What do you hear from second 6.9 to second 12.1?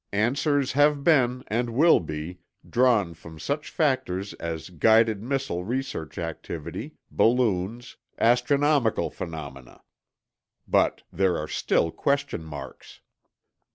balloons, astronomical phenomena.... But there are still